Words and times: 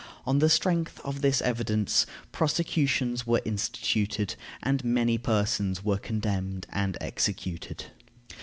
On 0.25 0.39
the 0.39 0.49
strength 0.49 0.99
of 1.01 1.21
this 1.21 1.43
evidence 1.43 2.07
prosecutions 2.31 3.27
were 3.27 3.43
instituted, 3.45 4.33
and 4.63 4.83
many 4.83 5.19
persons 5.19 5.83
were 5.85 5.99
condemned 5.99 6.65
and 6.71 6.97
executed. 6.99 7.85